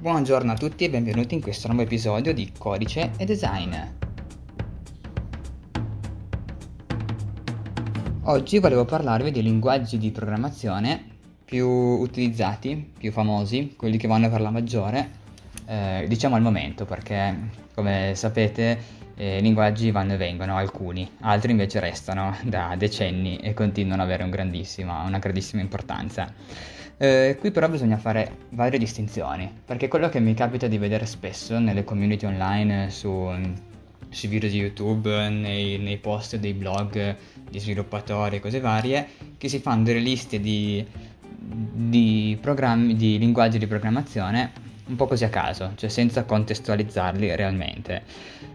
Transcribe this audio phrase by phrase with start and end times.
[0.00, 3.74] Buongiorno a tutti e benvenuti in questo nuovo episodio di Codice e Design.
[8.22, 11.04] Oggi volevo parlarvi dei linguaggi di programmazione
[11.44, 15.10] più utilizzati, più famosi, quelli che vanno per la maggiore,
[15.66, 17.36] eh, diciamo al momento, perché
[17.74, 18.78] come sapete
[19.16, 24.22] eh, linguaggi vanno e vengono, alcuni, altri invece restano da decenni e continuano ad avere
[24.22, 26.32] un una grandissima importanza.
[27.00, 31.60] Eh, qui però bisogna fare varie distinzioni, perché quello che mi capita di vedere spesso
[31.60, 33.30] nelle community online, su,
[34.08, 37.16] sui video di YouTube, nei, nei, post dei blog
[37.48, 39.06] di sviluppatori e cose varie,
[39.38, 40.84] che si fanno delle liste di,
[41.38, 48.02] di, di linguaggi di programmazione un po' così a caso, cioè senza contestualizzarli realmente.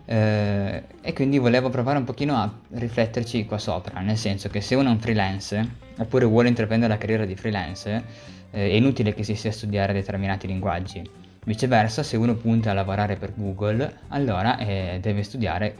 [0.05, 4.75] Eh, e quindi volevo provare un pochino a rifletterci qua sopra, nel senso che se
[4.75, 8.03] uno è un freelance, oppure vuole intraprendere la carriera di freelance,
[8.51, 11.01] eh, è inutile che si sia a studiare determinati linguaggi.
[11.45, 15.75] Viceversa, se uno punta a lavorare per Google, allora eh, deve studiare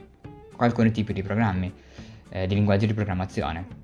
[0.58, 1.72] alcuni tipi di programmi,
[2.30, 3.82] eh, di linguaggi di programmazione.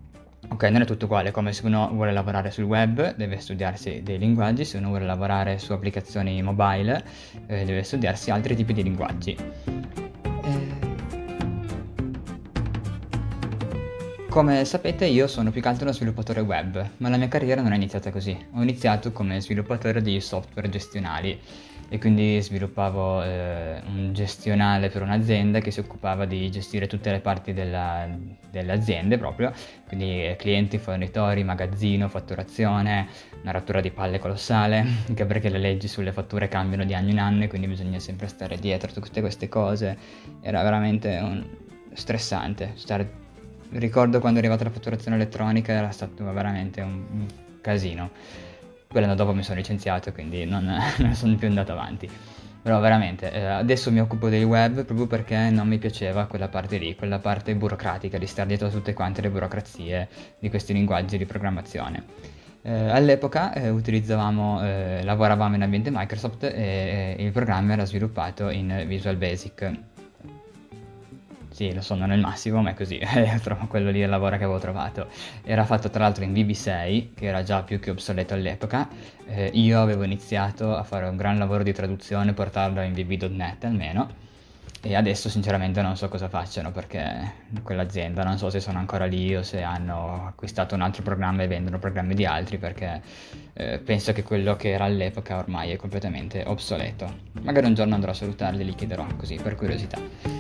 [0.51, 4.17] Ok, non è tutto uguale, come se uno vuole lavorare sul web deve studiarsi dei
[4.17, 7.03] linguaggi, se uno vuole lavorare su applicazioni mobile
[7.45, 9.37] eh, deve studiarsi altri tipi di linguaggi.
[14.29, 17.71] Come sapete io sono più che altro uno sviluppatore web, ma la mia carriera non
[17.71, 18.37] è iniziata così.
[18.53, 21.37] Ho iniziato come sviluppatore di software gestionali
[21.89, 27.21] e quindi sviluppavo eh, un gestionale per un'azienda che si occupava di gestire tutte le
[27.21, 28.07] parti della,
[28.51, 29.51] delle aziende proprio,
[29.87, 33.07] quindi eh, clienti, fornitori, magazzino, fatturazione,
[33.41, 37.19] una rottura di palle colossale, anche perché le leggi sulle fatture cambiano di anno in
[37.19, 39.97] anno e quindi bisogna sempre stare dietro a tutte queste cose.
[40.39, 41.43] Era veramente un...
[41.93, 43.27] stressante stare
[43.71, 47.25] ricordo quando è arrivata la fatturazione elettronica era stato veramente un, un
[47.61, 48.11] casino.
[48.87, 50.65] Quell'anno dopo mi sono licenziato, quindi non,
[50.97, 52.09] non sono più andato avanti.
[52.61, 56.77] Però veramente, eh, adesso mi occupo del web proprio perché non mi piaceva quella parte
[56.77, 60.09] lì, quella parte burocratica di stare dietro a tutte quante le burocrazie
[60.39, 62.03] di questi linguaggi di programmazione.
[62.61, 68.83] Eh, all'epoca eh, utilizzavamo, eh, lavoravamo in ambiente Microsoft e il programma era sviluppato in
[68.85, 69.71] Visual Basic
[71.51, 74.37] sì, lo so, non è il massimo, ma è così, è quello lì il lavoro
[74.37, 75.07] che avevo trovato.
[75.43, 78.87] Era fatto tra l'altro in VB6, che era già più che obsoleto all'epoca.
[79.27, 84.27] Eh, io avevo iniziato a fare un gran lavoro di traduzione, portarlo in VB.net almeno.
[84.81, 87.33] E adesso sinceramente non so cosa facciano perché
[87.63, 91.47] quell'azienda non so se sono ancora lì o se hanno acquistato un altro programma e
[91.47, 93.01] vendono programmi di altri perché
[93.51, 97.13] eh, penso che quello che era all'epoca ormai è completamente obsoleto.
[97.41, 100.38] Magari un giorno andrò a salutarli e li chiederò così per curiosità.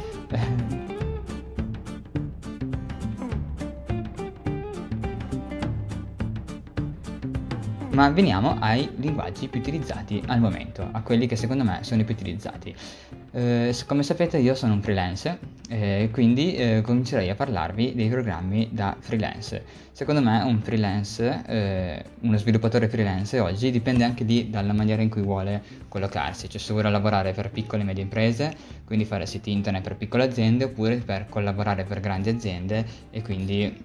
[7.91, 12.05] Ma veniamo ai linguaggi più utilizzati al momento, a quelli che secondo me sono i
[12.05, 12.73] più utilizzati.
[13.31, 15.37] Eh, come sapete io sono un freelance,
[15.69, 19.63] eh, quindi eh, comincerei a parlarvi dei programmi da freelance.
[19.91, 25.09] Secondo me un freelance, eh, uno sviluppatore freelance oggi dipende anche di, dalla maniera in
[25.09, 29.51] cui vuole collocarsi, cioè se vuole lavorare per piccole e medie imprese, quindi fare siti
[29.51, 33.83] internet per piccole aziende, oppure per collaborare per grandi aziende e quindi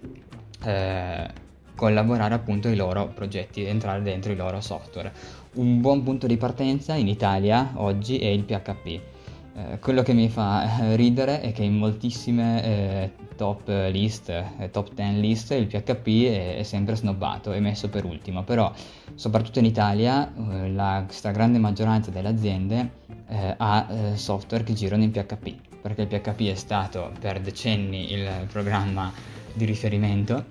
[0.64, 1.28] eh,
[1.74, 5.12] collaborare appunto ai loro progetti, entrare dentro i loro software.
[5.54, 9.12] Un buon punto di partenza in Italia oggi è il PHP.
[9.56, 14.70] Eh, quello che mi fa eh, ridere è che in moltissime eh, top list, eh,
[14.72, 18.72] top 10 list, il PHP è, è, sempre snobbato, è messo per ultimo, però
[19.14, 20.32] soprattutto in Italia
[20.72, 23.02] la stragrande maggioranza delle aziende
[23.56, 29.12] ha software che girano in PHP, perché il PHP è stato per decenni il programma
[29.52, 30.44] di riferimento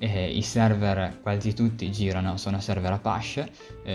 [0.00, 3.50] I server quasi tutti girano, sono server Apache,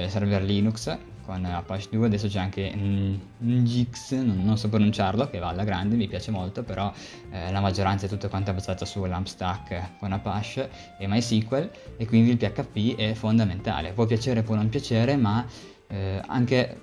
[0.08, 5.50] server Linux con Apache 2, adesso c'è anche Nginx, non, non, so pronunciarlo, che va
[5.50, 6.92] alla grande, mi piace molto, però
[7.32, 12.32] eh, la maggioranza è tutta quanta basata su LampStack con Apache e MySQL e quindi
[12.32, 13.92] il PHP è fondamentale.
[13.92, 15.46] Può piacere, può non piacere, ma
[15.88, 16.82] eh, anche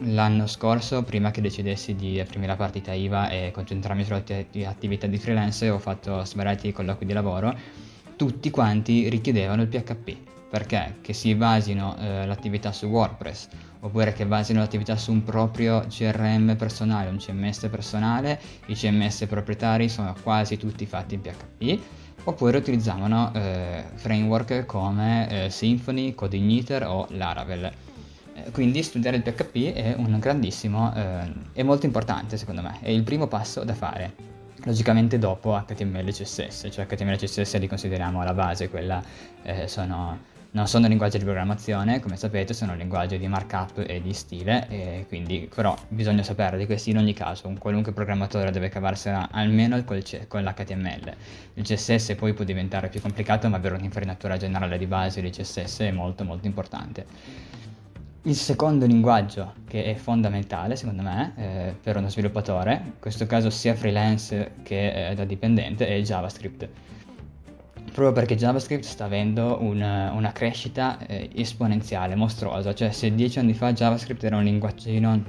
[0.00, 5.18] l'anno scorso, prima che decidessi di aprirmi la partita IVA e concentrarmi sulle attività di
[5.18, 7.84] freelance, ho fatto svariati colloqui di lavoro
[8.16, 10.35] tutti quanti richiedevano il PHP.
[10.56, 10.96] Perché?
[11.02, 13.48] Che si basino eh, l'attività su WordPress
[13.80, 19.90] oppure che basino l'attività su un proprio CRM personale, un CMS personale, i CMS proprietari
[19.90, 21.78] sono quasi tutti fatti in PHP,
[22.24, 27.64] oppure utilizzavano eh, framework come eh, Symfony, Codeigniter o Laravel.
[27.64, 32.88] Eh, quindi studiare il PHP è un grandissimo, eh, è molto importante secondo me, è
[32.88, 34.14] il primo passo da fare
[34.64, 39.02] logicamente dopo HTML e CSS, cioè HTML e CSS li consideriamo la base, quella
[39.42, 44.14] eh, sono Non sono linguaggi di programmazione, come sapete, sono linguaggi di markup e di
[44.14, 47.46] stile, e quindi però bisogna sapere di questi in ogni caso.
[47.46, 51.14] Un qualunque programmatore deve cavarsela almeno con l'HTML.
[51.52, 55.80] Il CSS poi può diventare più complicato, ma avere un'infarinatura generale di base di CSS
[55.80, 57.04] è molto molto importante.
[58.22, 63.50] Il secondo linguaggio che è fondamentale secondo me eh, per uno sviluppatore, in questo caso
[63.50, 66.66] sia freelance che eh, da dipendente, è JavaScript
[67.96, 73.54] proprio perché JavaScript sta avendo una, una crescita eh, esponenziale, mostruosa, cioè se dieci anni
[73.54, 75.24] fa JavaScript era un linguaggino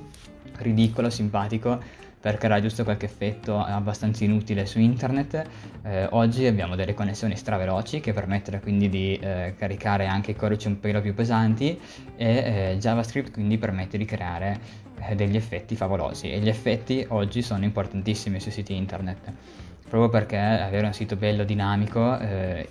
[0.58, 1.82] ridicolo, simpatico,
[2.20, 5.48] per creare giusto qualche effetto abbastanza inutile su internet,
[5.84, 10.82] eh, oggi abbiamo delle connessioni straveloci che permettono quindi di eh, caricare anche codici un
[10.82, 11.80] pelo più pesanti
[12.18, 14.60] e eh, JavaScript quindi permette di creare
[15.08, 16.32] eh, degli effetti favolosi.
[16.32, 19.32] E gli effetti oggi sono importantissimi sui siti internet
[19.88, 22.68] proprio perché avere un sito bello, dinamico, eh,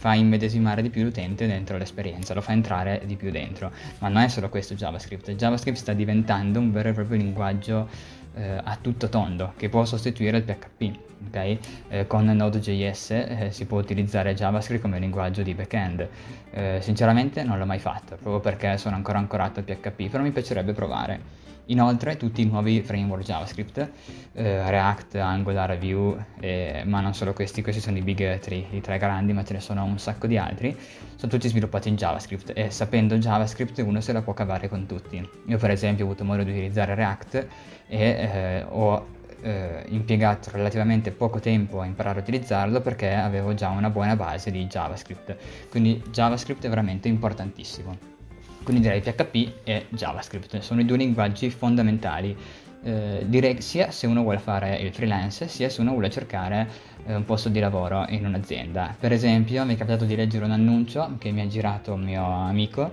[0.00, 3.70] fa immedesimare di più l'utente dentro l'esperienza, lo fa entrare di più dentro.
[3.98, 7.86] Ma non è solo questo JavaScript, JavaScript sta diventando un vero e proprio linguaggio
[8.34, 10.98] eh, a tutto tondo che può sostituire il PHP.
[11.28, 11.58] Okay?
[11.88, 16.08] Eh, con Node.js eh, si può utilizzare JavaScript come linguaggio di backend.
[16.50, 20.30] Eh, sinceramente non l'ho mai fatto, proprio perché sono ancora ancorato al PHP, però mi
[20.30, 21.39] piacerebbe provare.
[21.70, 23.90] Inoltre tutti i nuovi framework JavaScript,
[24.32, 28.80] eh, React, Angular, Vue, eh, ma non solo questi, questi sono i big 3, i
[28.80, 30.76] tre grandi, ma ce ne sono un sacco di altri,
[31.14, 35.28] sono tutti sviluppati in JavaScript e sapendo JavaScript uno se la può cavare con tutti.
[35.46, 37.46] Io per esempio ho avuto modo di utilizzare React
[37.86, 39.06] e eh, ho
[39.42, 44.50] eh, impiegato relativamente poco tempo a imparare a utilizzarlo perché avevo già una buona base
[44.50, 45.36] di JavaScript.
[45.70, 48.19] Quindi JavaScript è veramente importantissimo.
[48.62, 52.36] Quindi direi PHP e JavaScript, sono i due linguaggi fondamentali.
[52.82, 56.66] Eh, direi sia se uno vuole fare il freelance sia se uno vuole cercare
[57.04, 58.94] eh, un posto di lavoro in un'azienda.
[58.98, 62.24] Per esempio mi è capitato di leggere un annuncio che mi ha girato un mio
[62.24, 62.92] amico,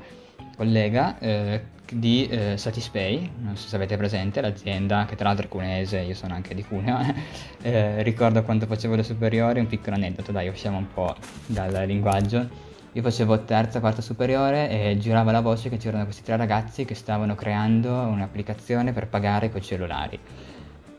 [0.57, 5.49] collega, eh, di eh, Satispay, non so se avete presente, l'azienda che tra l'altro è
[5.49, 6.99] cuneese, io sono anche di Cuneo,
[7.61, 11.15] eh, ricordo quando facevo le superiori, un piccolo aneddoto, dai usciamo un po'
[11.45, 12.66] dal linguaggio
[12.97, 16.95] io facevo terza, quarta superiore e girava la voce che c'erano questi tre ragazzi che
[16.95, 20.19] stavano creando un'applicazione per pagare coi cellulari.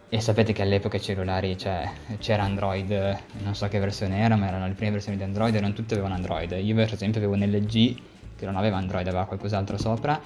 [0.08, 4.46] E sapete che all'epoca i cellulari, cioè, c'era Android, non so che versione era, ma
[4.46, 6.52] erano le prime versioni di Android e non tutte avevano Android.
[6.62, 8.00] Io per esempio avevo un LG
[8.36, 10.20] che non aveva Android, aveva qualcos'altro sopra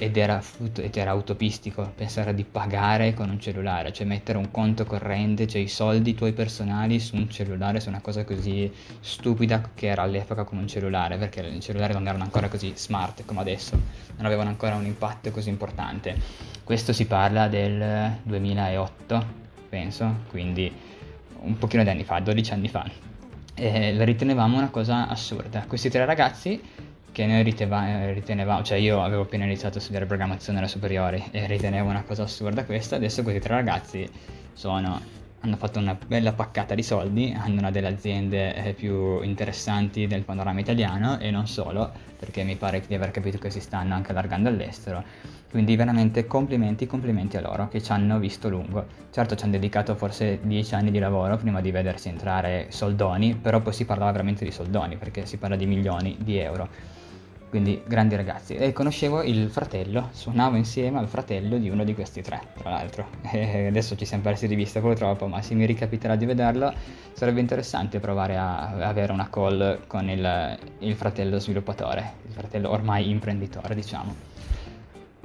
[0.00, 0.42] ed era,
[0.76, 5.60] ed era, utopistico pensare di pagare con un cellulare, cioè mettere un conto corrente, cioè
[5.60, 10.44] i soldi tuoi personali su un cellulare, su una cosa così stupida che era all'epoca
[10.44, 13.78] come un cellulare, perché i cellulari non erano ancora così smart come adesso,
[14.16, 16.16] non avevano ancora un impatto così importante.
[16.64, 19.26] Questo si parla del 2008,
[19.68, 20.72] penso, quindi
[21.42, 22.90] un pochino di anni fa, 12 anni fa.
[23.54, 25.64] E la ritenevamo una cosa assurda.
[25.68, 30.58] Questi tre ragazzi che noi riteva- ritenevamo, cioè io avevo appena iniziato a studiare programmazione
[30.58, 34.08] alle superiori e ritenevo una cosa assurda questa, adesso questi tre ragazzi
[34.52, 35.00] sono,
[35.40, 40.22] hanno fatto una bella paccata di soldi, hanno una delle aziende eh, più interessanti del
[40.22, 44.10] panorama italiano e non solo, perché mi pare di aver capito che si stanno anche
[44.10, 45.02] allargando all'estero.
[45.50, 48.86] Quindi veramente complimenti, complimenti a loro che ci hanno visto lungo.
[49.10, 53.60] Certo ci hanno dedicato forse dieci anni di lavoro prima di vedersi entrare soldoni, però
[53.60, 56.68] poi si parlava veramente di soldoni perché si parla di milioni di euro
[57.50, 58.54] quindi grandi ragazzi.
[58.54, 63.08] E conoscevo il fratello, suonavo insieme al fratello di uno di questi tre, tra l'altro.
[63.32, 66.72] E adesso ci siamo persi di vista purtroppo, ma se mi ricapiterà di vederlo
[67.12, 73.10] sarebbe interessante provare a avere una call con il, il fratello sviluppatore, il fratello ormai
[73.10, 74.14] imprenditore, diciamo.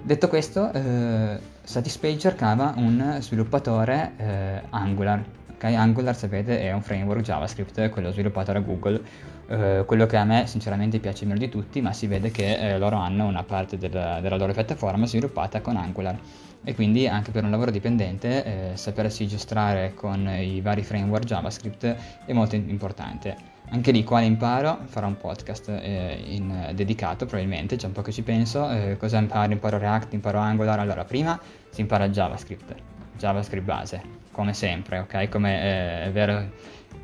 [0.01, 5.24] Detto questo, eh, Satispay cercava un sviluppatore eh, Angular.
[5.53, 5.74] Okay?
[5.74, 9.01] Angular, sapete, è un framework JavaScript, quello sviluppato da Google
[9.47, 12.77] eh, quello che a me sinceramente piace meno di tutti, ma si vede che eh,
[12.77, 16.17] loro hanno una parte del, della loro piattaforma sviluppata con Angular
[16.63, 21.95] e quindi anche per un lavoro dipendente eh, sapersi giostrare con i vari framework JavaScript
[22.25, 23.53] è molto importante.
[23.69, 24.79] Anche lì quale imparo?
[24.85, 28.69] Farò un podcast eh, in, dedicato probabilmente, c'è un po' che ci penso.
[28.69, 29.51] Eh, cosa imparo?
[29.51, 30.79] Imparo React, imparo Angular.
[30.79, 32.75] Allora, prima si impara JavaScript,
[33.17, 35.29] JavaScript base, come sempre, ok?
[35.29, 36.51] Come eh, è vero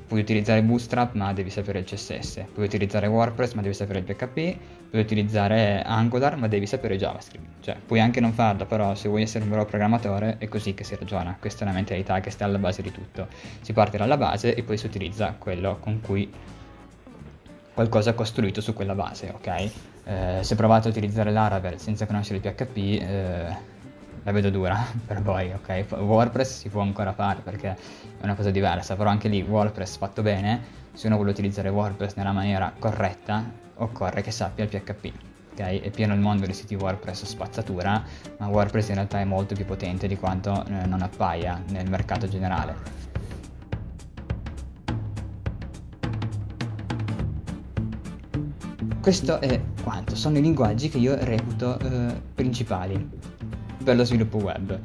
[0.07, 4.05] puoi utilizzare Bootstrap ma devi sapere il CSS, puoi utilizzare WordPress ma devi sapere il
[4.05, 4.57] PHP,
[4.89, 9.21] puoi utilizzare Angular ma devi sapere JavaScript, cioè puoi anche non farlo, però se vuoi
[9.21, 12.45] essere un bravo programmatore è così che si ragiona, questa è una mentalità che sta
[12.45, 13.27] alla base di tutto,
[13.61, 16.29] si parte dalla base e poi si utilizza quello con cui
[17.73, 19.69] qualcosa è costruito su quella base, ok?
[20.03, 23.70] Eh, se provate a utilizzare Laravel senza conoscere il PHP, eh,
[24.23, 25.85] la vedo dura per voi, ok?
[25.99, 30.21] WordPress si può ancora fare perché è una cosa diversa, però anche lì WordPress fatto
[30.21, 33.43] bene, se uno vuole utilizzare WordPress nella maniera corretta,
[33.75, 35.11] occorre che sappia il PHP.
[35.53, 35.79] Okay?
[35.79, 38.03] È pieno il mondo dei siti WordPress spazzatura,
[38.37, 42.27] ma WordPress in realtà è molto più potente di quanto eh, non appaia nel mercato
[42.27, 43.09] generale.
[49.01, 53.09] Questo è quanto, sono i linguaggi che io reputo eh, principali
[53.83, 54.79] per lo sviluppo web.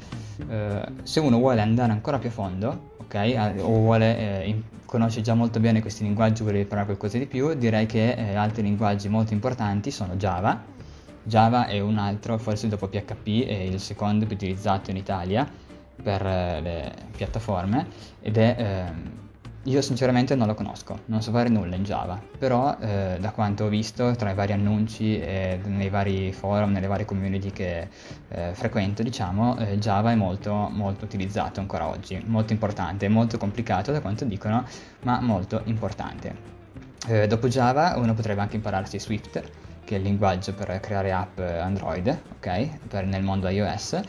[0.48, 5.20] Eh, se uno vuole andare ancora più a fondo, ok, o vuole eh, in- conosce
[5.20, 9.08] già molto bene questi linguaggi, vuole imparare qualcosa di più, direi che eh, altri linguaggi
[9.08, 10.62] molto importanti sono Java.
[11.22, 15.48] Java è un altro, forse dopo PHP, è il secondo più utilizzato in Italia
[16.02, 17.86] per eh, le piattaforme
[18.20, 19.25] ed è ehm,
[19.66, 23.64] io sinceramente non lo conosco, non so fare nulla in Java, però eh, da quanto
[23.64, 27.88] ho visto tra i vari annunci e nei vari forum, nelle varie community che
[28.28, 33.90] eh, frequento, diciamo, eh, Java è molto, molto utilizzato ancora oggi, molto importante, molto complicato
[33.90, 34.64] da quanto dicono,
[35.02, 36.54] ma molto importante.
[37.08, 39.42] Eh, dopo Java uno potrebbe anche impararsi Swift,
[39.82, 44.00] che è il linguaggio per creare app Android, ok, per, nel mondo iOS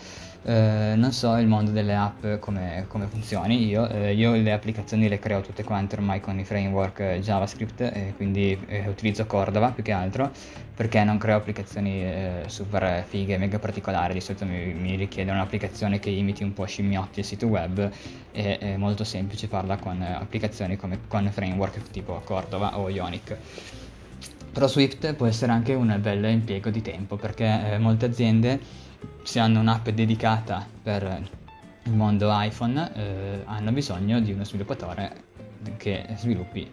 [0.48, 5.10] eh, non so il mondo delle app come, come funzioni, io, eh, io, le applicazioni
[5.10, 9.72] le creo tutte quante ormai con i framework eh, JavaScript e quindi eh, utilizzo Cordova
[9.72, 10.32] più che altro
[10.74, 16.00] perché non creo applicazioni eh, super fighe, mega particolari, di solito mi, mi richiede un'applicazione
[16.00, 17.92] che imiti un po' scimmiotti il sito web
[18.32, 23.36] e è molto semplice farla con applicazioni come con framework tipo Cordova o Ionic.
[24.54, 28.86] Però Swift può essere anche un bel impiego di tempo perché molte aziende
[29.24, 31.30] se hanno un'app dedicata per
[31.84, 35.24] il mondo iPhone eh, hanno bisogno di uno sviluppatore
[35.78, 36.72] che sviluppi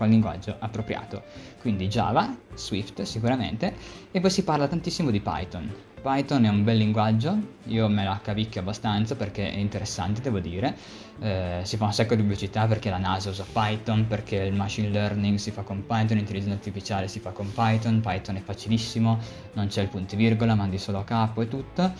[0.00, 1.22] con linguaggio appropriato.
[1.60, 3.74] Quindi Java, Swift sicuramente
[4.10, 5.70] e poi si parla tantissimo di Python.
[6.00, 10.74] Python è un bel linguaggio, io me la cavicchio abbastanza perché è interessante, devo dire.
[11.20, 14.88] Eh, si fa un sacco di pubblicità perché la NASA usa Python, perché il machine
[14.88, 19.18] learning si fa con Python, l'intelligenza artificiale si fa con Python, Python è facilissimo,
[19.52, 21.92] non c'è il punto e virgola, mandi solo a capo e tutto.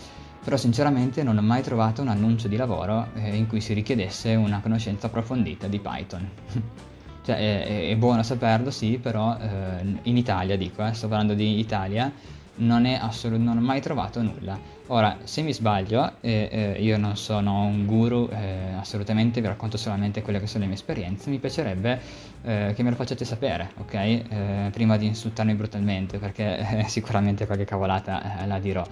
[0.43, 4.33] Però sinceramente non ho mai trovato un annuncio di lavoro eh, in cui si richiedesse
[4.33, 6.29] una conoscenza approfondita di Python.
[7.23, 11.59] cioè è, è, buono saperlo, sì, però eh, in Italia dico, eh, sto parlando di
[11.59, 12.11] Italia
[12.55, 14.70] non, assolut- non ho mai trovato nulla.
[14.87, 19.77] Ora, se mi sbaglio, eh, eh, io non sono un guru, eh, assolutamente, vi racconto
[19.77, 22.01] solamente quelle che sono le mie esperienze, mi piacerebbe
[22.41, 23.93] eh, che me lo facciate sapere, ok?
[23.93, 28.85] Eh, prima di insultarmi brutalmente, perché eh, sicuramente qualche cavolata la dirò.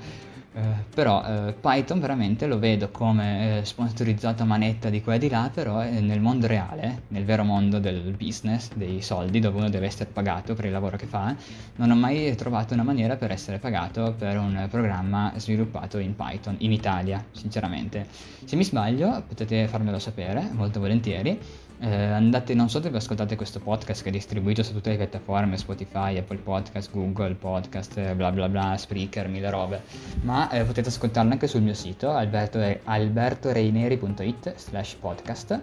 [0.51, 0.61] Eh,
[0.93, 5.29] però eh, Python veramente lo vedo come eh, sponsorizzato a manetta di qua e di
[5.29, 9.85] là, però nel mondo reale, nel vero mondo del business, dei soldi, dove uno deve
[9.85, 11.35] essere pagato per il lavoro che fa,
[11.75, 16.55] non ho mai trovato una maniera per essere pagato per un programma sviluppato in Python,
[16.59, 18.07] in Italia, sinceramente.
[18.43, 21.39] Se mi sbaglio potete farmelo sapere, molto volentieri.
[21.81, 25.55] Eh, andate, non so dove ascoltate questo podcast che è distribuito su tutte le piattaforme,
[25.55, 29.81] Spotify, Apple Podcast, Google Podcast, bla bla bla, Spreaker, mille robe,
[30.23, 35.59] ma eh, potete ascoltarlo anche sul mio sito alberto, albertoreineri.it slash podcast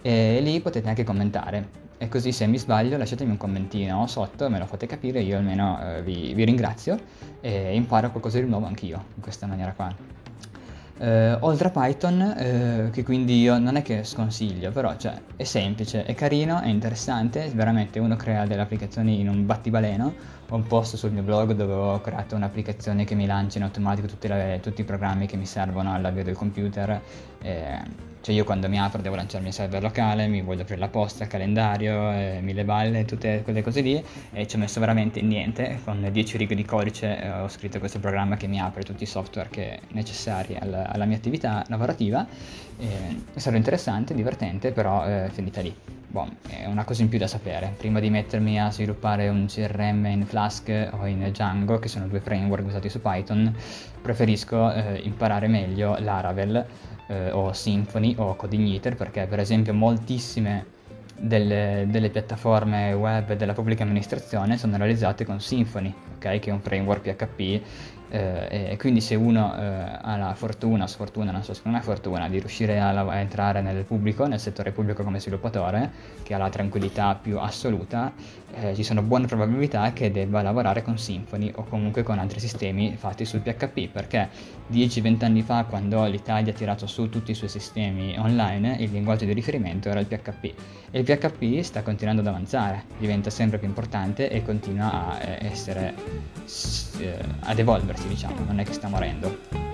[0.00, 1.86] e lì potete anche commentare.
[1.98, 5.78] E così se mi sbaglio lasciatemi un commentino sotto, me lo fate capire, io almeno
[5.82, 6.98] eh, vi, vi ringrazio
[7.42, 9.94] e imparo qualcosa di nuovo anch'io in questa maniera qua.
[11.00, 15.44] Eh, oltre a Python, eh, che quindi io non è che sconsiglio, però cioè, è
[15.44, 20.16] semplice, è carino, è interessante, veramente uno crea delle applicazioni in un battibaleno.
[20.50, 24.08] Ho un post sul mio blog dove ho creato un'applicazione che mi lancia in automatico
[24.22, 27.02] le, tutti i programmi che mi servono all'avvio del computer.
[27.42, 30.88] Eh, cioè io quando mi apro devo lanciarmi il server locale, mi voglio aprire la
[30.88, 34.02] posta, il calendario, eh, mille balle, tutte quelle cose lì
[34.32, 37.98] e ci ho messo veramente niente, con 10 righe di codice eh, ho scritto questo
[38.00, 42.26] programma che mi apre tutti i software necessari alla, alla mia attività lavorativa.
[42.78, 45.74] È stato interessante, divertente, però è eh, finita lì.
[46.10, 47.74] Boh, è una cosa in più da sapere.
[47.76, 52.20] Prima di mettermi a sviluppare un CRM in Flask o in Django, che sono due
[52.20, 53.52] framework usati su Python,
[54.00, 56.64] preferisco eh, imparare meglio Laravel
[57.08, 60.76] eh, o Symfony o Codigniter perché per esempio moltissime
[61.18, 66.38] delle, delle, piattaforme web della pubblica amministrazione sono realizzate con Symfony, okay?
[66.38, 67.60] che è un framework PHP
[68.10, 71.80] eh, e quindi se uno eh, ha la fortuna, sfortuna, non so se non è
[71.80, 75.90] fortuna, di riuscire a, a, entrare nel pubblico, nel settore pubblico come sviluppatore,
[76.22, 78.12] che ha la tranquillità più assoluta,
[78.60, 82.94] eh, ci sono buone probabilità che debba lavorare con Symfony o comunque con altri sistemi
[82.96, 84.28] fatti sul PHP, perché
[84.70, 89.24] 10-20 anni fa, quando l'Italia ha tirato su tutti i suoi sistemi online, il linguaggio
[89.24, 90.44] di riferimento era il PHP.
[90.90, 95.46] E il PHP sta continuando ad avanzare, diventa sempre più importante e continua a eh,
[95.46, 95.94] essere,
[96.98, 99.67] eh, ad evolversi, diciamo, non è che sta morendo.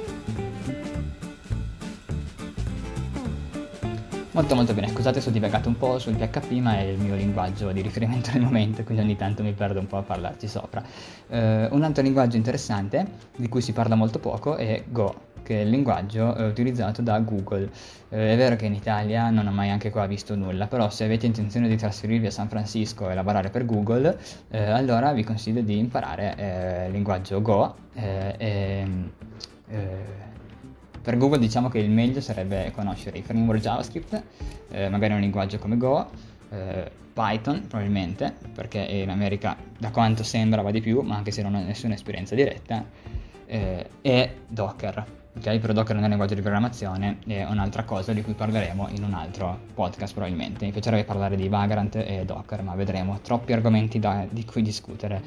[4.34, 7.14] Molto molto bene, scusate se ho divagato un po' sul PHP, ma è il mio
[7.14, 10.82] linguaggio di riferimento nel momento, quindi ogni tanto mi perdo un po' a parlarci sopra.
[11.28, 15.14] Uh, un altro linguaggio interessante, di cui si parla molto poco, è Go,
[15.44, 17.70] che è il linguaggio eh, utilizzato da Google.
[18.08, 21.04] Eh, è vero che in Italia non ho mai anche qua visto nulla, però se
[21.04, 24.18] avete intenzione di trasferirvi a San Francisco e lavorare per Google,
[24.50, 27.72] eh, allora vi consiglio di imparare eh, il linguaggio Go.
[27.94, 28.86] Eh, e,
[31.04, 34.22] per Google diciamo che il meglio sarebbe conoscere i framework JavaScript,
[34.70, 36.08] eh, magari un linguaggio come Go,
[36.48, 41.42] eh, Python probabilmente, perché in America da quanto sembra va di più, ma anche se
[41.42, 42.86] non ho nessuna esperienza diretta,
[43.44, 45.22] eh, e Docker.
[45.36, 48.88] Ok, però Docker non è un linguaggio di programmazione, è un'altra cosa di cui parleremo
[48.90, 50.64] in un altro podcast probabilmente.
[50.64, 55.20] Mi piacerebbe parlare di Vagrant e Docker, ma vedremo troppi argomenti da, di cui discutere.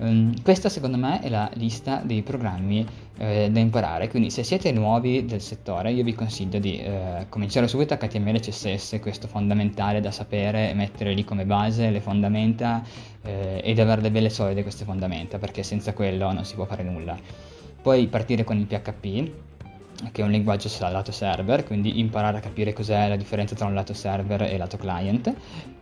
[0.00, 2.86] Um, questa secondo me è la lista dei programmi
[3.16, 7.66] eh, da imparare, quindi se siete nuovi del settore io vi consiglio di eh, cominciare
[7.66, 12.80] subito HTML e CSS, questo fondamentale da sapere, mettere lì come base le fondamenta
[13.22, 16.84] eh, ed avere le belle solide queste fondamenta, perché senza quello non si può fare
[16.84, 17.18] nulla.
[17.82, 19.30] Poi partire con il PHP,
[20.12, 23.66] che è un linguaggio sul lato server, quindi imparare a capire cos'è la differenza tra
[23.66, 25.34] un lato server e lato client.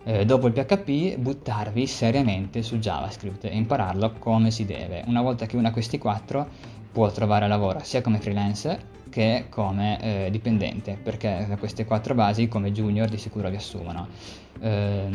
[0.05, 5.03] Eh, dopo il PHP buttarvi seriamente su JavaScript e impararlo come si deve.
[5.07, 6.49] Una volta che uno ha questi quattro
[6.91, 12.49] può trovare lavoro sia come freelance che come eh, dipendente, perché da queste quattro basi
[12.49, 14.09] come junior di sicuro vi assumono.
[14.61, 15.09] Eh,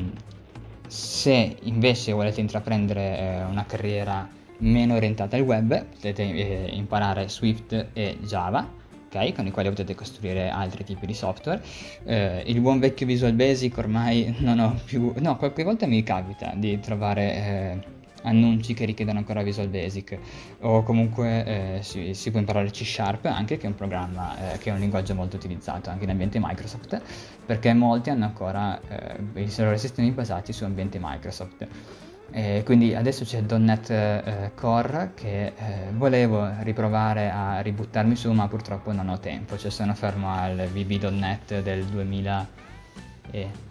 [0.88, 4.28] se invece volete intraprendere eh, una carriera
[4.58, 8.80] meno orientata al web, potete eh, imparare Swift e Java
[9.12, 9.34] ok?
[9.34, 11.62] Con i quali potete costruire altri tipi di software.
[12.06, 15.14] Eh, il buon vecchio Visual Basic ormai non ho più...
[15.18, 17.34] No, qualche volta mi capita di trovare...
[17.34, 20.16] Eh, annunci che richiedono ancora Visual Basic
[20.60, 24.58] o comunque eh, si, si, può imparare C Sharp anche che è un programma eh,
[24.60, 27.02] che è un linguaggio molto utilizzato anche in ambiente Microsoft
[27.44, 31.68] perché molti hanno ancora eh, i loro sistemi basati su ambiente Microsoft
[32.34, 35.54] e quindi adesso c'è .NET eh, Core che eh,
[35.92, 41.62] volevo riprovare a ributtarmi su ma purtroppo non ho tempo, cioè sono fermo al VB.NET
[41.62, 42.48] del 2000
[43.32, 43.70] e...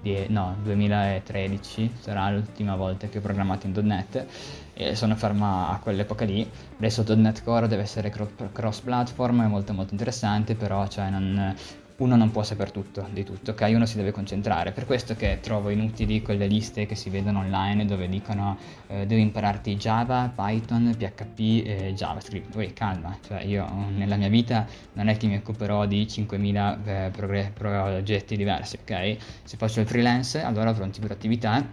[0.00, 0.26] Die...
[0.30, 4.26] no, 2013 sarà l'ultima volta che ho programmato in .NET
[4.72, 6.48] e sono fermo a quell'epoca lì.
[6.78, 11.54] Adesso .NET Core deve essere cross platform è molto molto interessante però cioè non,
[12.00, 13.70] uno non può sapere tutto di tutto, ok?
[13.74, 14.72] Uno si deve concentrare.
[14.72, 18.58] Per questo che trovo inutili quelle liste che si vedono online dove dicono
[18.88, 22.52] eh, devi impararti Java, Python, PHP e JavaScript.
[22.52, 27.50] Poi calma, cioè io nella mia vita non è che mi occuperò di 5.000 eh,
[27.52, 29.16] progetti diversi, ok?
[29.44, 31.64] Se faccio il freelance allora avrò un tipo di attività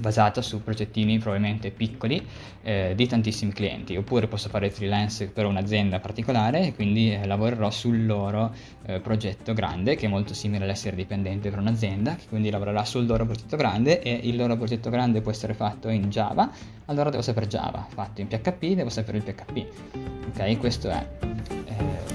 [0.00, 2.26] basata su progettini probabilmente piccoli
[2.62, 7.70] eh, di tantissimi clienti, oppure posso fare freelance per un'azienda particolare e quindi eh, lavorerò
[7.70, 8.52] sul loro
[8.86, 13.06] eh, progetto grande, che è molto simile all'essere dipendente per un'azienda, che quindi lavorerà sul
[13.06, 16.50] loro progetto grande e il loro progetto grande può essere fatto in Java,
[16.86, 19.66] allora devo sapere Java, fatto in PHP devo sapere il PHP.
[20.28, 21.06] Ok, questo è.
[21.66, 22.08] Eh,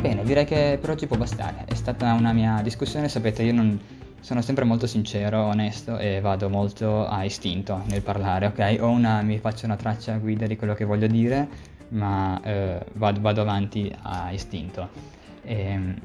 [0.00, 1.64] bene, direi che per oggi può bastare.
[1.66, 3.78] È stata una mia discussione, sapete, io non
[4.22, 8.76] sono sempre molto sincero, onesto e vado molto a istinto nel parlare, ok?
[8.80, 11.48] Ho una, mi faccio una traccia guida di quello che voglio dire,
[11.88, 14.88] ma eh, vado, vado, avanti a istinto.
[15.42, 15.96] E, ehm,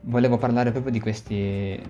[0.00, 1.80] volevo parlare proprio di questi,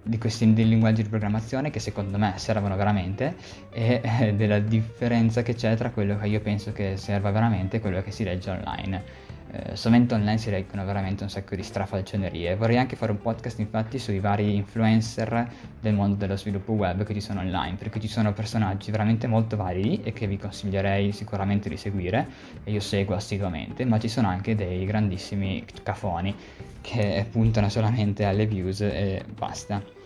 [0.00, 3.34] di questi linguaggi di programmazione che secondo me servono veramente
[3.72, 7.80] e eh, della differenza che c'è tra quello che io penso che serva veramente e
[7.80, 12.56] quello che si legge online eh, solamente online si leggono veramente un sacco di strafalcionerie.
[12.56, 15.48] Vorrei anche fare un podcast infatti sui vari influencer
[15.80, 19.56] del mondo dello sviluppo web che ci sono online, perché ci sono personaggi veramente molto
[19.56, 22.26] vari e che vi consiglierei sicuramente di seguire
[22.64, 26.34] e io seguo assiduamente, ma ci sono anche dei grandissimi cafoni
[26.80, 30.05] che puntano solamente alle views e basta.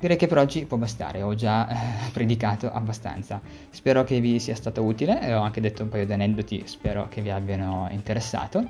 [0.00, 3.38] Direi che per oggi può bastare, ho già eh, predicato abbastanza.
[3.68, 7.06] Spero che vi sia stato utile, eh, ho anche detto un paio di aneddoti, spero
[7.08, 8.64] che vi abbiano interessato.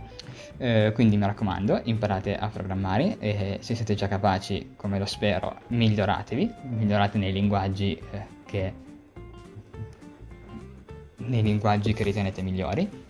[0.57, 5.61] Eh, quindi mi raccomando, imparate a programmare e se siete già capaci, come lo spero,
[5.69, 8.73] miglioratevi, migliorate nei linguaggi eh, che
[11.17, 13.09] nei linguaggi che ritenete migliori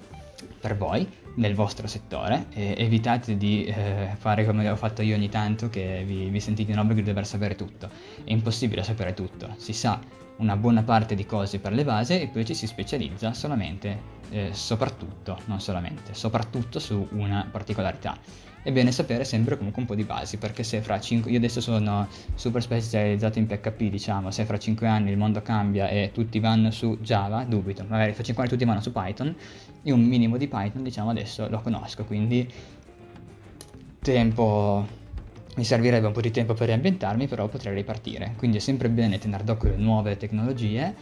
[0.61, 5.29] per voi nel vostro settore e evitate di eh, fare come ho fatto io ogni
[5.29, 7.88] tanto che vi, vi sentite in obbligo di dover sapere tutto.
[8.23, 9.99] È impossibile sapere tutto, si sa
[10.40, 14.50] una buona parte di cose per le basi e poi ci si specializza solamente, eh,
[14.53, 18.16] soprattutto, non solamente, soprattutto su una particolarità.
[18.62, 21.62] È bene sapere sempre comunque un po' di basi, perché se fra 5, io adesso
[21.62, 26.38] sono super specializzato in PHP, diciamo, se fra 5 anni il mondo cambia e tutti
[26.40, 29.35] vanno su Java, dubito, magari fra 5 anni tutti vanno su Python,
[29.83, 32.53] io un minimo di Python, diciamo, adesso lo conosco, quindi
[34.00, 34.87] tempo,
[35.57, 38.35] mi servirebbe un po' di tempo per riambientarmi, però potrei ripartire.
[38.37, 40.95] Quindi è sempre bene tenere d'occhio le nuove tecnologie,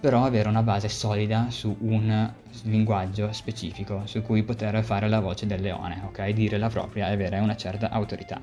[0.00, 2.30] però avere una base solida su un
[2.64, 6.28] linguaggio specifico su cui poter fare la voce del leone, ok?
[6.30, 8.38] Dire la propria e avere una certa autorità.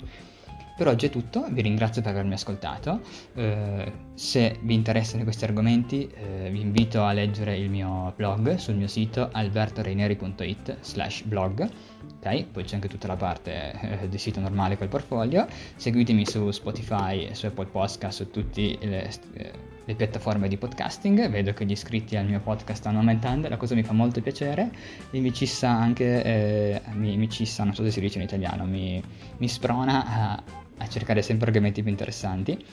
[0.75, 3.01] Per oggi è tutto, vi ringrazio per avermi ascoltato,
[3.35, 8.75] eh, se vi interessano questi argomenti eh, vi invito a leggere il mio blog sul
[8.75, 11.69] mio sito albertoreineri.it slash blog,
[12.17, 12.45] ok?
[12.45, 17.33] Poi c'è anche tutta la parte eh, del sito normale col portfolio, seguitemi su Spotify,
[17.35, 19.51] su Apple Podcast, su tutte le, eh,
[19.85, 23.75] le piattaforme di podcasting, vedo che gli iscritti al mio podcast stanno aumentando, la cosa
[23.75, 24.71] mi fa molto piacere.
[25.11, 28.65] E mi cissa anche, eh, mi, mi cissa, non so se si dice in italiano,
[28.65, 29.01] mi,
[29.37, 30.43] mi sprona a
[30.81, 32.65] a cercare sempre argomenti più interessanti.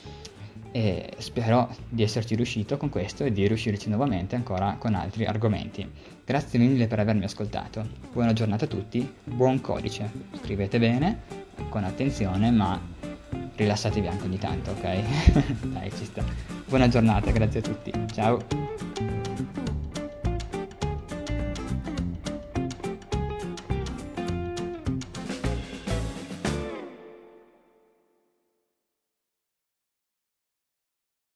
[0.71, 5.89] E spero di esserci riuscito con questo e di riuscirci nuovamente ancora con altri argomenti.
[6.25, 10.11] Grazie mille per avermi ascoltato, buona giornata a tutti, buon codice,
[10.43, 11.23] scrivete bene,
[11.71, 12.79] con attenzione ma
[13.57, 14.83] rilassatevi anche ogni tanto, ok?
[15.73, 16.25] Dai, ci sta.
[16.67, 19.18] Buona giornata, grazie a tutti, ciao!